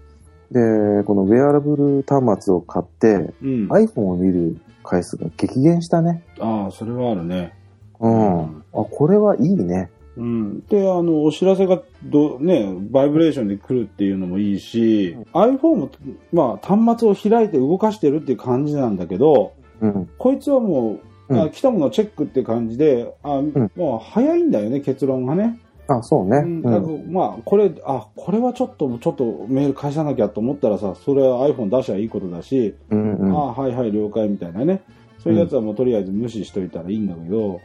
[0.50, 3.68] で、このウェアラブル端末を買って、うん。
[3.68, 6.25] iPhone を見る回数が激減したね。
[6.41, 7.55] ああ、それはあるね。
[8.01, 8.59] うん。
[8.59, 9.91] あ、これはいいね。
[10.17, 10.61] うん。
[10.67, 15.91] で、あの、お知らせがど、ね、バイブレーションで来るっていうのもいいし、iPhone も、
[16.33, 20.11] まあ、端末を開いて動かしてるっていう感じなんだけど、うん。
[20.19, 23.43] こいつはもう、うんあ来たものをチェックって感じで、あ
[23.77, 25.61] もう早いんだよね、結論がね。
[25.88, 26.37] あ、そうね。
[26.38, 33.33] うんからまあ、これ、あ、これはちょっと、ちょっとメール返さなきゃと思ったらさ、それは iPhone 出しゃいいことだし、うんうん。
[33.33, 34.83] あはいはい、了解みたいなね。
[35.18, 37.61] そういうやつはもうとりあえず無視しといたらいいんだけど、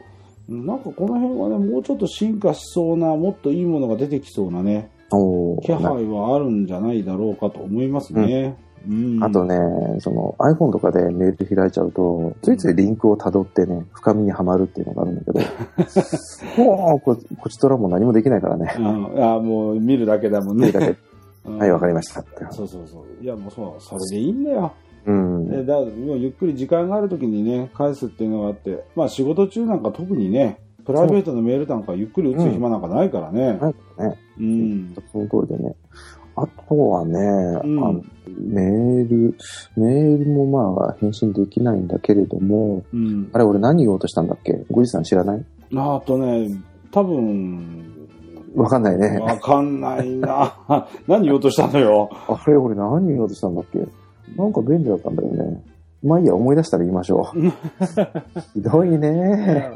[0.47, 4.89] なんかこの辺はね、もうちょっと進化しそうな、もっといいものが出てきそうなね、
[5.62, 8.57] 気配はあるんじゃないだろうかと思いますね。
[8.87, 9.23] うん。
[9.23, 9.55] あとね、
[9.99, 15.39] その iPhone とかでメール開いちゃうと、ついついリンクを辿ってね、深みにはまるっていうのがあるんだけど、
[16.63, 18.73] もうこ、こちとらも何もできないからね。
[18.77, 20.67] うん、あもう見るだけだもんね。
[20.67, 20.97] 見るだけ
[21.45, 22.45] うんはい、わかりましたって。
[22.51, 23.23] そうそうそう。
[23.23, 24.71] いや、もうそう、それでいいんだよ。
[25.05, 25.49] うん。
[25.49, 33.57] でだもうゆっくり時間がある時にね、返すっていうのがあって、まあ仕事中なんか特にね、プライベートのメールなんかゆっくり打つ暇なんかないからね。
[33.57, 34.95] なんかね、うん。
[35.11, 35.75] その通りでね。
[36.35, 38.01] あとはね、うんあの
[38.39, 39.35] メール、
[39.77, 43.29] メールもまあ返信できないんだけれども、うん。
[43.33, 44.65] あれ俺何言おうとしたんだっけ？
[44.71, 45.45] ごじさん知らない？
[45.75, 46.49] あとね、
[46.91, 47.83] 多分、
[48.55, 49.19] わかんないね。
[49.19, 50.55] わかんないな。
[51.07, 52.09] 何言おうとしたのよ。
[52.27, 53.79] あれ俺何言おうとしたんだっけ？
[54.35, 55.63] なんか便利だったんだよね。
[56.03, 57.39] まあいいや、思い出したら言いましょう。
[58.53, 59.71] ひどいね。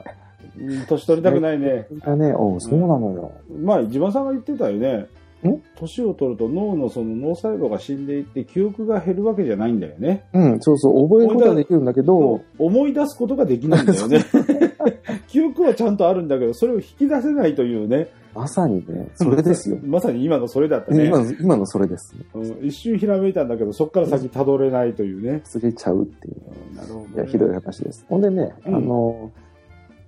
[0.60, 1.88] うん年取りたくないね。
[2.04, 3.32] だね、おうそうなのよ。
[3.64, 5.06] まあ、自慢さんが言ってたよね。
[5.44, 5.62] ん？
[5.76, 10.26] 年を取ると脳のその脳細胞が死んでいって記憶が減るわけじゃないんだよね。
[10.34, 14.26] うん、そうそう、覚えることはできるんだけど、思い出すことができないんだよね。
[15.28, 18.08] 記憶はちゃんとあるんだけど、それを引き出せないというね。
[18.34, 19.78] まさにね、それですよ。
[19.84, 21.08] まさに今のそれだったね。
[21.08, 22.16] 今の、今のそれです。
[22.34, 25.42] うん一瞬ひらめいたんだけど、そこから先辿れないというね。
[25.44, 26.36] 忘れちゃうっていう。
[26.72, 27.08] うんなるほど、ね。
[27.16, 28.06] いや、ひどい話です。
[28.08, 29.32] ほんでね、うんあの、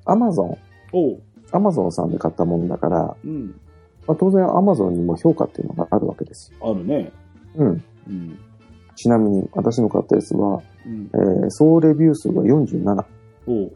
[0.06, 0.58] アマゾン。
[1.52, 3.56] アマゾンさんで買ったもんだから、うん。
[4.10, 6.72] まあ、当然アマゾンにも評価っていうのがあるわけですよ。
[6.72, 7.12] あるね。
[7.56, 7.84] うん。
[8.08, 8.40] うん。
[8.96, 11.46] ちなみに、私の買ったやつは、うんえ。
[11.46, 13.06] ー総レビュー数が47、
[13.46, 13.72] おう。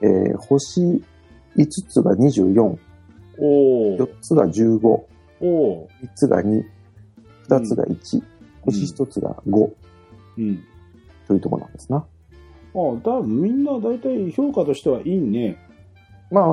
[0.00, 0.80] えー星
[1.58, 2.78] 5つが24、おう
[3.96, 5.06] 4つが15、お
[5.40, 5.88] う。
[6.02, 6.64] 3つが2、
[7.46, 8.22] 2つが1、
[8.62, 9.70] 星1つが5
[10.38, 10.64] うん。
[11.28, 11.98] というところなんですな。
[11.98, 12.06] ああ、
[13.04, 15.58] だみんな大体評価としてはいいね。
[16.30, 16.44] まあ、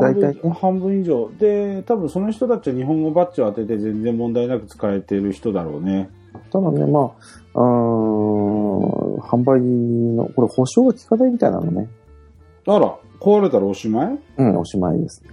[0.00, 0.50] 大体ね。
[0.58, 1.30] 半分以上。
[1.38, 6.08] で、多分その人たちは日本語バッジを当てて全然問題なく使えてる人だろうね。
[6.50, 7.12] ただね、ま
[7.54, 11.88] あ、うーん、販売の、これ保証が効かないみたいなのね。
[12.66, 14.18] あら、壊れたらおしまい？
[14.38, 15.30] うん、おしまいですね。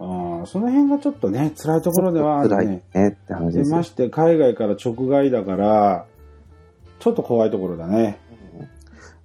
[0.00, 3.08] ああ、その辺がちょっとね、辛いところではある辛いねね。
[3.08, 3.82] って話ですま。
[3.82, 6.06] して海外から直外だから、
[7.00, 8.20] ちょっと怖いところだね。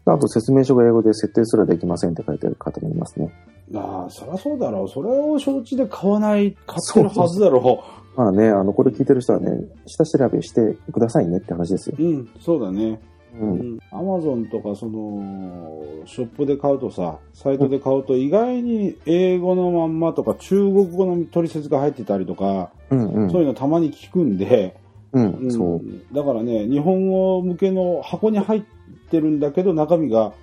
[0.05, 3.31] あと説明書が英語で設定すらできませんって書いてある方もいますね。
[3.75, 4.89] ああ、そりゃそうだろう。
[4.89, 7.83] それを承知で買わない、買ってるはずだろ
[8.15, 9.49] まあね、あの、これ聞いてる人はね、
[9.87, 11.95] 下調べしてくださいねって話ですよ。
[11.97, 12.03] う。
[12.03, 12.99] うん、そうだね。
[13.39, 13.79] うん。
[13.91, 23.31] アマゾンとか、その、ショップで買うとさ、サイトで買うと意外に英語のまんまとか中国語の取説が入ってたりとか、うんうん。
[23.31, 24.77] そういうのたまに聞くんで、
[25.13, 26.15] うん、うんそう。
[26.15, 28.63] だからね、日本語向けの箱に入っ
[29.09, 30.33] てるんだけど、中身が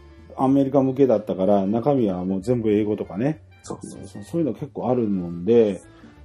[0.42, 4.00] アメリカ向けだったから、中身はもう全部英語とかね、そうそう。
[4.06, 5.80] そうそういうの結構あるもんで、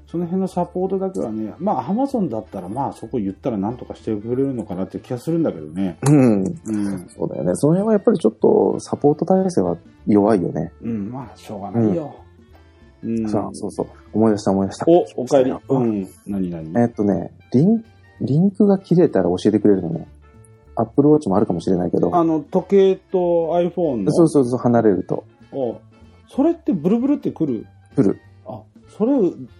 [0.07, 5.97] その辺のサポートだけはね、まあ、アマゾンだったら、まあ、そこ言ったら何とかしてくれるのかなって気がするんだけどね。
[6.07, 6.43] うん。
[6.43, 7.07] うん。
[7.09, 7.55] そうだよね。
[7.55, 10.71] その辺はやっぱりちょっとサポート体制は弱いよね。
[10.81, 12.15] うん、まあ、しょうがないよ。
[13.03, 13.29] うん。
[13.29, 13.87] そうそうそう。
[14.13, 14.85] 思い出した思い出した。
[14.87, 15.51] お、お帰り。
[15.51, 16.07] ううんん。
[16.27, 16.81] 何何？
[16.81, 17.83] えっとね、リン、
[18.21, 20.07] リンクが切れたら教えてくれるのね。
[20.75, 22.15] アップルウォッチもあるかもしれないけど。
[22.15, 24.11] あの、時計と iPhone の。
[24.11, 25.23] そうそうそう、離れると。
[25.51, 25.79] お
[26.27, 27.65] それってブルブルってくる？
[27.95, 28.19] 来る。
[28.45, 28.61] あ、
[28.97, 29.13] それ、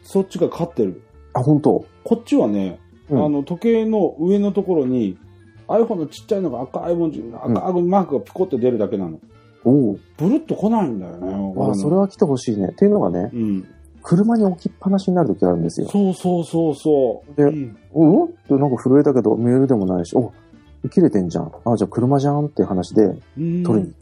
[0.04, 1.01] そっちが勝ってる。
[1.34, 1.86] あ、本当？
[2.04, 5.17] こっちはね、うんあの、時計の上のところに、
[5.67, 9.19] iPhone のちっちゃいのが赤い文字、赤いマークがピコって出るだけなの。
[9.63, 9.97] おお。
[10.17, 11.34] ブルッと来ないんだよね。
[11.34, 12.69] あ、俺のそれは来てほしいね。
[12.71, 13.67] っていうのがね、うん。
[14.04, 15.88] 車に置きっぱなしになる時があるんですよ。
[15.89, 17.36] そうそうそうそう。
[17.36, 20.32] でうんおおってなんか震えたけど、メールでもないし、お
[20.89, 21.52] 切れてんじゃん。
[21.65, 23.04] あ、じゃあ車じゃんっていう話で、
[23.38, 23.93] うん取りに。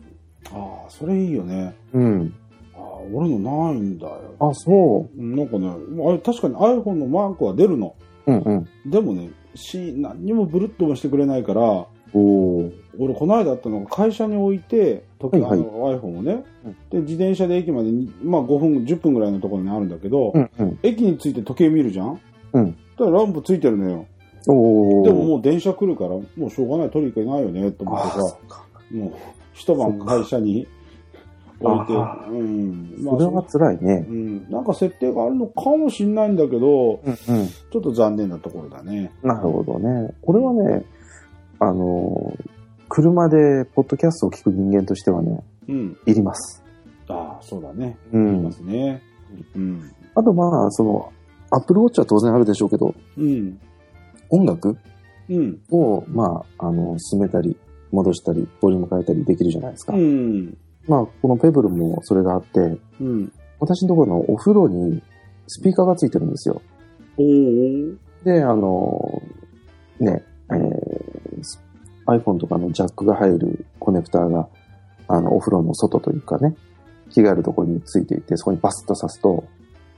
[0.52, 1.76] ああ、それいいよね。
[1.94, 2.34] うん。
[2.76, 2.82] ああ、
[3.14, 4.20] 俺のないんだよ。
[4.40, 7.96] あ、そうんなんかね、あれ確かに iPhone のマークは出るの。
[8.28, 8.32] う。
[8.32, 8.54] うんう
[8.88, 8.90] ん。
[8.90, 12.72] でもね、し、何にもブルッともしてくれないから、おお。
[13.00, 20.80] 俺この間あったのが会社に置いて、時はい iPhone をね、うんで、自転車で駅までに、まあ5分、10分ぐらいのところにあるんだけど、うんうん。
[20.84, 22.20] 駅に着いて時計見るじゃん
[22.54, 22.72] うん。
[22.72, 24.06] だからランプついてるのよ。
[24.46, 28.38] でももう電車来るから、もうしょうがない、取り行けないよね、と思ってあ、さ。
[28.92, 29.12] もう
[29.54, 30.68] 一晩会社に
[31.60, 32.96] 置いて、あうん。
[33.00, 34.12] まあそれは辛いねう。
[34.12, 34.50] ん。
[34.50, 37.16] なんか設定があるのかもしんないんだけど、うんうん。
[37.48, 39.12] ちょっと残念なところだね。
[39.24, 40.14] なるほどね。
[40.22, 40.86] これはね、
[41.60, 42.34] あの、
[42.90, 45.98] 車でポッドキャストを聞く人間としてはね、うん。
[46.06, 46.62] いります。
[47.08, 47.98] ああ、そうだね。
[48.12, 48.52] ういまん。
[48.52, 49.02] すね。
[49.56, 49.92] うん。
[50.16, 51.12] あとまあ、その、
[51.52, 53.60] アップルウォッチは当然あるでしょうけど、うん。
[54.36, 54.78] 音楽？
[55.30, 55.60] うん。
[55.72, 57.56] を、まあ、あの、進めたり、
[57.92, 59.94] 戻したり、ボリューム変えたりできるじゃないですか。
[59.94, 60.58] うん。
[60.88, 63.32] まあ、このペブルもそれがあって、うん。
[63.60, 65.02] 私のところのお風呂に
[65.48, 66.62] スピーカーがついてるんですよ。
[68.26, 69.22] で、あの、
[70.00, 71.14] ね、えー
[72.06, 74.50] iPhone とかのジャックが入るコネクターが、
[75.08, 76.54] あの、お風呂の外というかね、
[77.10, 79.46] 着替えるところについていて、そこにバスッと挿すと。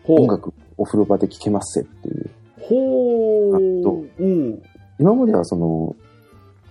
[0.07, 2.29] 音楽お風呂場で聴けますぜっていう。
[2.69, 4.23] ほあとう。
[4.23, 4.61] うん。
[4.99, 5.95] 今まではその、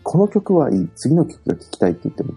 [0.02, 2.34] この曲はいい、次の曲が聴きたいって言っても、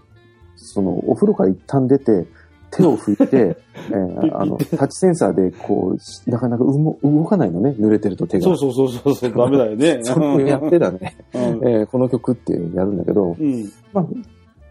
[0.56, 2.26] その、お風呂から一旦出て、
[2.70, 3.56] 手を拭いて、
[3.90, 8.44] えーあの、タッチセンサーでこう、なかなか動動かないのね、濡れてると手が。
[8.44, 10.00] そうそうそうそうそう、ダメだよね。
[10.04, 11.40] そやってだね、うん。
[11.68, 13.70] えーこの曲ってやるんだけど、うん。
[13.92, 14.06] まあ、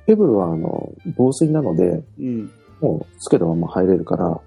[0.06, 2.50] ペブルはあの、防水なので、うん。
[2.80, 4.40] もうつけたまま入れるから、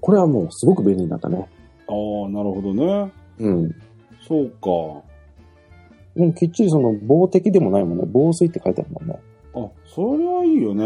[0.00, 1.48] これはもうすごく便利になったね。
[1.88, 3.10] ああ、なるほどね。
[3.40, 3.74] うん。
[4.28, 5.08] そうか。
[6.14, 8.04] でもきっちりその防滴でもないもんね。
[8.06, 9.18] 防水って書いてあるもんね。
[9.54, 10.84] あ、それはいいよね。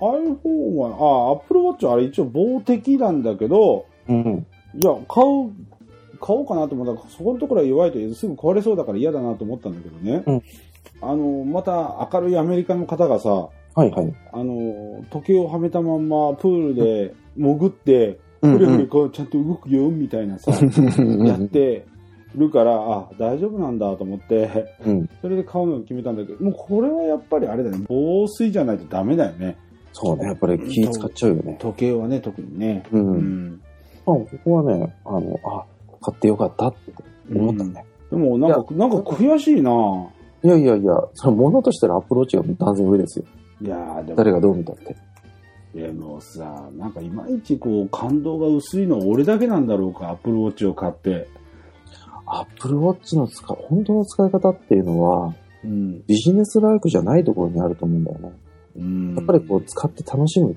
[0.00, 4.46] iPhone は、あ、Apple Watch はあれ一応防滴なんだけど、うん。
[4.74, 5.50] いや、買う、
[6.20, 10.22] 買おうかなと思ったら、そこのところは弱いとすぐ壊れそうだから嫌だなと思ったんだけどね。
[10.26, 10.42] うん
[11.02, 13.30] あの、また明るいアメリカの方がさ、
[13.74, 14.14] はいはい。
[14.32, 21.86] あの、時計をはめたまんまプールで潜って、うんふれふれこうちゃんと動くよ、みたいなさ、やって
[22.36, 25.10] るから、あ、大丈夫なんだと思って、うん。
[25.20, 29.56] それで買うのを決めたんだけど、もうこれはやっぱりあれだね、防水じゃないとダメだよね。
[29.92, 30.26] そうね。
[30.26, 31.56] やっぱり気使っちゃうよね。
[31.60, 32.84] 時計はね、特にね。
[32.92, 32.98] う。
[32.98, 33.60] うんん。
[34.04, 35.64] まあ、ここはね、あの、あ、
[36.02, 36.92] 買ってよかったって
[37.34, 37.84] 思ったね。
[38.10, 39.72] でもなんか、なんか悔しいな
[40.44, 43.24] いやいやいや、それ物としたらアップローチが断然上ですよ。
[43.62, 44.96] いやーでも、誰がどう見たって。
[45.74, 51.28] でもさ、なんかいまいちこう、感動が薄いのは俺だけなんだろうか、アップルウォッチを買って。
[52.26, 55.34] アップルウォッチの使い、本当の使い方っていうのは、
[55.64, 56.04] うん。
[56.06, 58.32] ビジネスライクじゃないところにあると思うんだよね。
[58.76, 59.14] うん。
[59.14, 60.56] やっぱりこう使って楽しむ。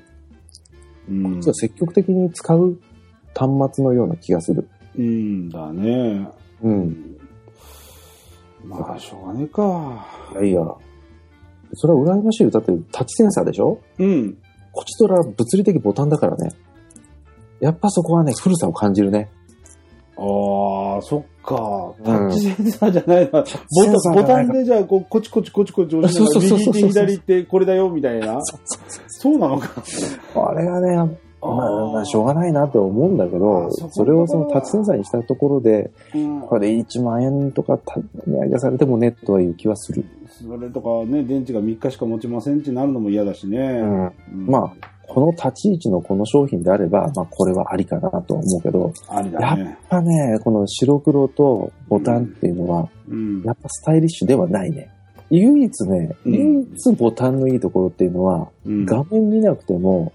[1.10, 2.78] うん、積極的に使う
[3.36, 4.68] 端末のような気がする。
[4.98, 6.28] うんだね。
[6.62, 7.18] うん。
[8.66, 10.06] まあ、しょうがねえか。
[10.34, 10.62] いやいや。
[11.74, 12.50] それは羨ましいよ。
[12.52, 13.80] だってタッチセンサーでしょ？
[13.98, 14.38] うん。
[14.72, 16.52] こちとら物理的ボタンだからね。
[17.60, 19.30] やっぱそこはね、古さを感じるね。
[20.22, 21.94] ああ、そっか。
[22.04, 23.42] タうんッチセンサーじゃないな。
[23.42, 23.56] ボセ
[24.04, 28.40] タン、ボタンでじゃあ、こう、こちこちこちこち押しながら、そうそうそうそう右手左手これだよ、みたいな。
[29.08, 29.82] そうなのか。
[30.36, 40.04] あれがね、まあ、まあしょうがないなとは思うんだけあどーそれをそのタッチセンサーにしたところで、うんこれ1万円とかた値上げされてもね、とはいう気はする。
[40.28, 43.58] それとかね、電池が3日しか持ちませんってなるのも嫌だしね。
[43.58, 44.06] うん。
[44.06, 44.14] うん
[44.48, 44.74] ま
[45.10, 49.78] この立ち位置のこの商品であれば、まあこれはありかなとは思うけど、ありだやっね。
[49.90, 53.42] ぱね、この白黒とボタンっていうのは、うん。
[53.44, 54.92] やっぱスタイリッシュではないね。
[55.32, 60.14] 唯一ね、うん唯一ボタンのいいところっていうのは、うん画面見なくても、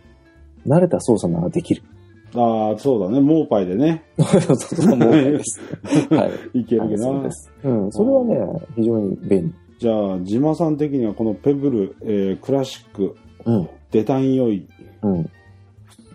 [0.67, 1.83] 慣れた操作ならできる。
[2.37, 3.21] ああ、そうだね。
[3.21, 4.03] モーパイでね。
[4.19, 5.61] そうそう、です。
[6.11, 6.61] はい。
[6.61, 9.55] いけるけどなそうん、それはね、非常に便利。
[9.79, 13.69] じゃあ、ジマさん的にはこのペブル、えークラシック、うん。
[13.93, 14.67] デタン良い。
[15.05, 15.31] うん。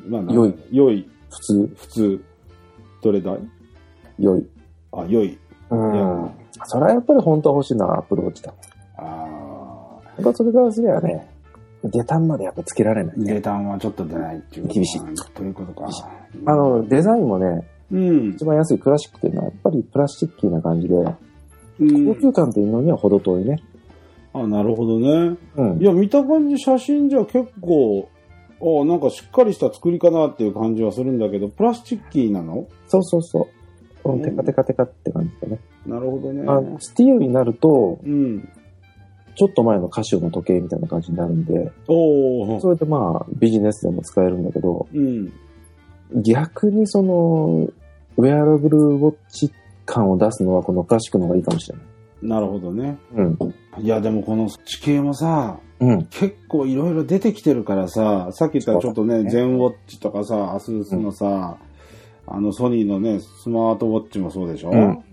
[0.08, 0.56] まあ、良い。
[0.72, 1.10] 良い。
[1.30, 2.24] 普通、普通。
[3.02, 3.38] どれだい？
[4.18, 4.46] 良い。
[4.92, 5.38] あ、良い。
[5.70, 6.32] うん。
[6.66, 8.54] それはやっぱり本当は欲しいのはアプローチだ。
[8.98, 9.06] あ
[10.18, 11.30] やっぱそれからすればね、
[11.84, 13.36] デタンまでやっぱつけられないーね。
[13.36, 15.02] デタンはちょっと出ないっていう厳しい
[15.34, 15.88] ということか。
[16.46, 18.44] あの、デザインもね、うん一。
[18.44, 21.16] 番安いクラシックっていうのはやっぱりプラスチッキーな感じで、うん
[22.14, 23.62] 高級感っていうのには程遠いね。
[24.34, 25.38] あ、なるほどね。
[25.56, 25.86] うんい。
[25.86, 28.10] や、見た感じ写真じゃ結構、
[28.62, 32.68] あなんかしっかりした作りかなっていう感じはするんだけど、プラスチッキーなの？
[32.88, 33.48] そうそうそう。
[34.04, 35.60] こうんのテカテカテカって感じだね。
[35.86, 36.44] なるほどね。
[36.48, 38.50] あのスティールになると、うん。
[39.36, 42.60] ちょっと前のカシオの時計みたいな感じになるんで、おお。
[42.60, 45.32] それでまあビジネスでも使えるんだけど、うん。
[46.22, 47.70] 逆にその、
[48.18, 49.54] ウェアラブルウォッチ
[49.86, 51.86] 感を出すのはこのクラシックの方がいいかもしれない。
[52.22, 52.98] なるほどね。
[53.16, 53.38] うん。
[53.80, 56.06] いや、でもこの地形もさ、うん。
[56.08, 61.58] 結構いろいろ出てきてるからさ、さっき言ったちょっとね、そうだねゼンウォッチとかさ、アスースのさ、
[62.28, 65.04] あのソニーのね、スマートウォッチもそうでしょ、うん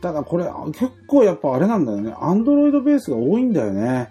[0.00, 2.14] ただこれ結構やっぱあれなんだよね。
[2.20, 4.10] アンドロイドベースが多いんだよね。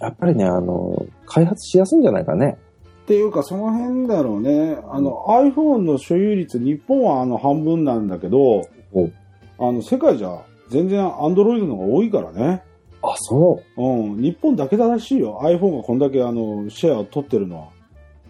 [0.00, 2.56] やっぱりね、あの、開発しやすいんじゃないかね。
[3.04, 4.78] っていうかその辺だろうね。
[4.90, 9.10] あの iPhone の所有率、日本はあの半分なんだけど、お
[9.58, 12.62] あの世界じゃ全然アンドロイドの方が多いからね。
[13.02, 14.16] あ、そうん。
[14.20, 15.40] 日本だけだらしいよ。
[15.42, 17.68] iPhone がこんだけあのシェアを取ってるのは。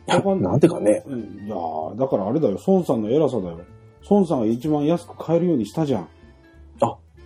[0.07, 0.40] だからう。
[0.40, 1.03] なんてかね。
[1.07, 2.59] うんいやーだからあれだよ。
[2.66, 3.61] 孫さんの偉さだよ。
[4.11, 6.09] 孫さんが一番安く買えるようにしたじゃん。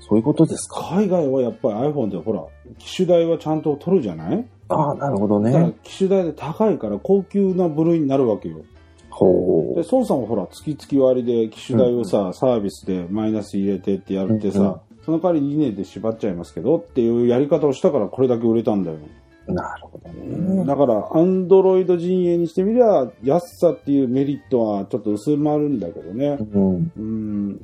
[0.02, 0.88] そういうことですか。
[0.94, 2.42] 海外はやっぱり iPhone でほら、
[2.78, 4.46] 機種代はちゃんと取るじゃない？
[4.68, 5.74] ああ、なるほどだからね。
[5.84, 8.62] 機種代で高いから高級な部類になるわけよ。
[9.10, 18.96] ほで、孫さんはほら、月々割で機種代をさ、サービスでマイナス入れてってやるってさ、うんうんその代わり2年で縛っちゃいますけどっていうやり方をしたからこれだけ売れたんだよ。
[18.96, 19.52] う。
[19.52, 20.64] なるほどね。
[20.64, 26.38] だから、アンドロイド陣営にしてみりゃ、安さっていうメリットはちょっと薄まるんだけどね。
[26.52, 26.92] うん。
[26.96, 27.58] うん。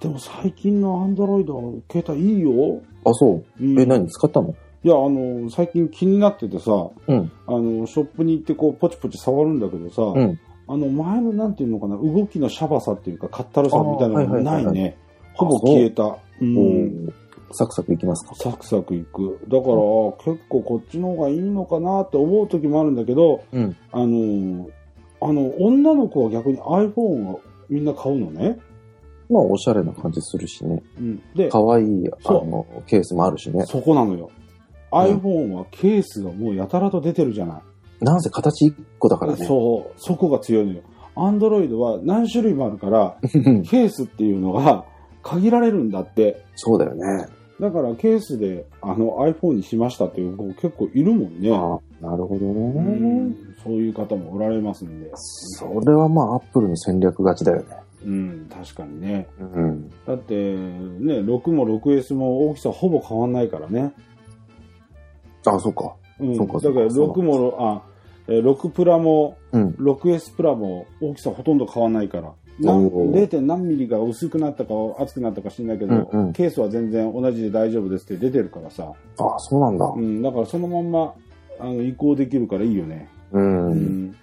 [0.00, 2.80] でも最近のアンドロイド携帯いいよ。
[3.04, 3.64] あ、そう。
[3.64, 4.08] うんえ、何？
[4.08, 4.54] 使ったの？
[4.84, 6.70] いや、あの、最近気になっててさ、
[7.08, 7.32] うん。
[7.46, 10.38] あの、ショップに行ってこう、ポチポチ触るんだけどさ、うん。
[10.68, 14.96] あの、前のなんていうのかな、動きのシャバさっていうか、かったるさみたいなのがあーはいはいはいはいないね。
[15.36, 16.04] ほぼ消えた。
[16.04, 16.48] うおん。
[16.48, 17.12] ー
[17.52, 18.34] サクサクいきますか。
[18.34, 19.38] サクサクいく。
[19.48, 19.74] だから、
[20.34, 23.76] 結構こっちの方がいいのかなって思う時もあるんだけど、うん。
[23.92, 24.68] あの、
[25.20, 28.58] あの、女の子は逆に iPhone をみんな買うのね。
[29.30, 30.82] まあ、おしゃれな感じするしね。
[30.98, 31.22] うん。
[31.34, 33.64] で、可愛い、あそうの、ケースもあるしね。
[33.66, 34.30] そこなのよ。
[34.90, 38.04] iPhone はケースがもうやたらと出てるじゃない。
[38.04, 39.44] なんせ形1個だからね。
[39.44, 40.82] そう、そこが強いのよ。
[41.14, 43.62] アンドロイドは何種類もあるから、うん。
[43.62, 44.84] ケースっていうのが
[45.26, 46.44] 限られるんだって。
[46.54, 47.26] そうだよね。
[47.60, 51.50] だからケースであの iPhone にしましたっていう子結構いるもんね。
[51.50, 52.80] あなるほどうね。
[53.30, 53.34] ん
[53.64, 55.10] そういう方もおられますんで。
[55.14, 57.76] それはまあ、アップルの戦略勝ちだよね。
[58.04, 59.26] うん、確かにね。
[59.40, 59.90] うん。
[60.06, 63.92] だって、ね、6も 6S も大きさほぼ変わんないからね。
[65.46, 65.94] あ、そうか。
[66.20, 66.36] うん。
[66.36, 67.82] そうかそうかだから6も、あ、
[68.28, 69.70] えー6プラもうん。
[69.80, 72.32] 6S プラも大きさほとんど変わんないから。
[72.58, 73.40] なんおー 0.
[73.40, 78.92] 何ミリが薄くなったか厚くなったか知んないけど、うんうんケースは全然同じで大丈夫ですって出てるからさ。
[79.18, 80.00] あ、そうなんだう。
[80.00, 81.14] ん、だからそのまんま
[81.60, 83.08] あの移行できるからいいよね。
[83.32, 83.38] う。
[83.38, 84.16] うんん。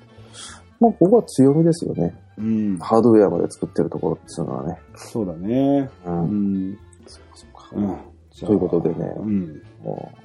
[0.79, 2.15] まあ、ここは強みですよね。
[2.37, 2.77] うん。
[2.79, 4.77] ハードウェアまで作ってるところっていうのはね。
[4.95, 5.89] そうだね。
[6.05, 6.09] う。
[6.09, 6.77] うんん。
[7.05, 7.97] そうかうん。
[8.31, 9.61] じゃあということでねうん。
[9.83, 10.22] もう、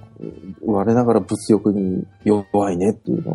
[0.64, 3.34] 我ながら物欲に弱いねっていうのを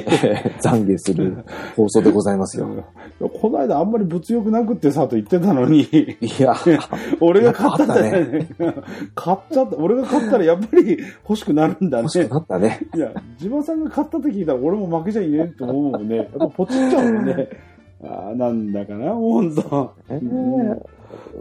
[0.62, 1.44] 懺悔する
[1.76, 2.68] 放送でございますよ。
[3.40, 6.54] この間あんまり物欲なくってさと言ってたのに、いや、
[7.20, 8.48] 俺が買ったね。
[9.14, 9.76] 買っちゃった。
[9.76, 12.10] 俺が買ったらやっぱり欲しくなるんだね欲。
[12.10, 12.80] しくなったね。
[12.94, 16.16] いや、自分さんが買ったって聞いたら俺も負けちゃいねえと思うもんね。
[16.16, 17.48] やっぱポチっちゃうもんね。
[18.04, 19.92] ああ、なんだかな、ほんと。
[20.08, 20.20] え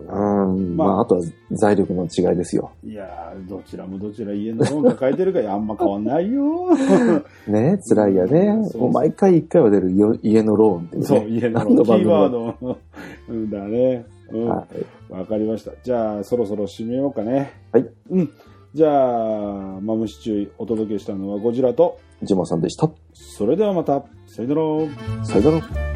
[0.07, 2.71] うん、ままああ、あとは財力の違いですよ。
[2.83, 6.69] いやー、どちらもどちら家のもん抱えてるからあんま変わんないよ。
[7.47, 8.67] ね、辛いやね。
[8.69, 11.01] そうもう毎回一回は出るよ家のローンって。
[11.03, 12.55] そう、家の何の番組キーワード。
[13.29, 14.05] うんだね。
[14.31, 14.47] うん。
[14.47, 14.67] わ、
[15.09, 15.25] はい。
[15.25, 15.71] かりました。
[15.83, 17.51] じゃあ、そろそろ締めようかね。
[17.71, 17.87] はい。
[18.09, 18.29] うん。
[18.73, 22.89] じゃあ、マムシチューお届けしたのはゴジラと、ジマさんでした。
[23.13, 25.25] それではまた、さよなら。
[25.25, 25.90] さよなら。